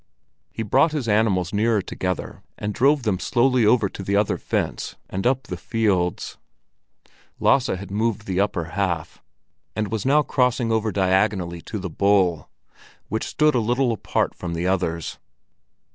He 0.51 0.63
brought 0.63 0.93
his 0.93 1.07
animals 1.07 1.53
nearer 1.53 1.79
together 1.83 2.41
and 2.57 2.73
drove 2.73 3.03
them 3.03 3.19
slowly 3.19 3.67
over 3.67 3.87
to 3.87 4.01
the 4.01 4.15
other 4.15 4.39
fence 4.39 4.95
and 5.11 5.27
up 5.27 5.43
the 5.43 5.57
fields. 5.57 6.39
Lasse 7.39 7.67
had 7.67 7.91
moved 7.91 8.25
the 8.25 8.39
upper 8.39 8.69
half, 8.73 9.21
and 9.75 9.91
was 9.91 10.03
now 10.03 10.23
crossing 10.23 10.71
over 10.71 10.91
diagonally 10.91 11.61
to 11.69 11.77
the 11.77 11.87
bull, 11.87 12.49
which 13.09 13.27
stood 13.27 13.53
a 13.53 13.59
little 13.59 13.91
apart 13.91 14.33
from 14.33 14.55
the 14.55 14.65
others. 14.65 15.19